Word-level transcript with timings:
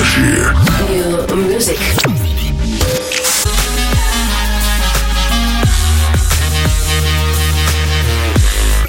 Pleasure. 0.00 0.54
New 0.88 1.48
music. 1.48 1.78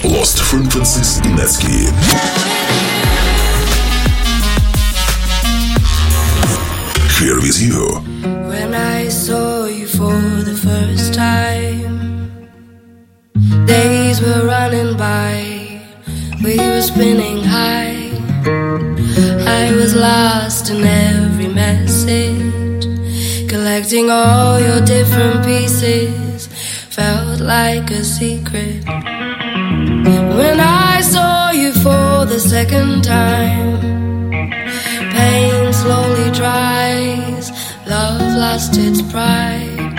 Lost 0.06 0.40
Frequencies 0.42 1.20
Inetsky. 1.28 1.92
Here 7.20 7.36
with 7.36 7.60
you. 7.62 8.00
When 8.48 8.74
I 8.74 9.10
saw 9.10 9.66
you 9.66 9.88
for 9.88 10.16
the 10.48 10.56
first 10.56 11.14
time, 11.14 12.48
days 13.66 14.22
were 14.22 14.46
running 14.46 14.96
by, 14.96 15.82
we 16.42 16.56
were 16.56 16.82
spinning 16.82 17.44
high. 17.44 17.91
Collecting 23.72 24.10
all 24.10 24.60
your 24.60 24.82
different 24.82 25.46
pieces, 25.46 26.48
felt 26.90 27.40
like 27.40 27.90
a 27.90 28.04
secret. 28.04 28.84
When 30.40 30.60
I 30.60 31.00
saw 31.00 31.52
you 31.52 31.72
for 31.72 32.26
the 32.26 32.38
second 32.38 33.06
time, 33.06 34.30
pain 35.14 35.72
slowly 35.72 36.32
dries, 36.32 37.50
love 37.88 38.20
lost 38.44 38.74
its 38.76 39.02
pride. 39.10 39.94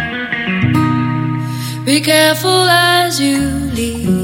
Be 1.86 2.02
careful 2.02 2.68
as 2.68 3.18
you 3.18 3.38
leave. 3.72 4.21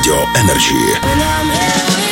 Радио 0.00 0.24
Энерджи. 0.34 2.09